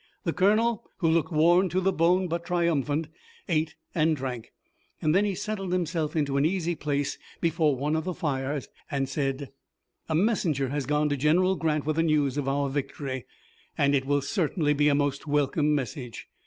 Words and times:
The 0.23 0.33
colonel, 0.33 0.89
who 0.97 1.07
looked 1.07 1.31
worn 1.31 1.69
to 1.69 1.79
the 1.79 1.93
bone 1.93 2.27
but 2.27 2.43
triumphant, 2.43 3.05
ate 3.47 3.75
and 3.93 4.15
drank. 4.17 4.51
Then 4.99 5.25
he 5.25 5.35
settled 5.35 5.71
himself 5.71 6.15
into 6.15 6.37
an 6.37 6.43
easy 6.43 6.73
place 6.73 7.19
before 7.39 7.75
one 7.75 7.95
of 7.95 8.05
the 8.05 8.15
fires 8.15 8.67
and 8.89 9.07
said: 9.07 9.51
"A 10.09 10.15
messenger 10.15 10.69
has 10.69 10.87
gone 10.87 11.07
to 11.09 11.15
General 11.17 11.55
Grant 11.55 11.85
with 11.85 11.97
the 11.97 12.01
news 12.01 12.35
of 12.35 12.47
our 12.47 12.67
victory, 12.67 13.27
and 13.77 13.93
it 13.93 14.05
will 14.07 14.21
certainly 14.23 14.73
be 14.73 14.87
a 14.87 14.95
most 14.95 15.27
welcome 15.27 15.75
message. 15.75 16.27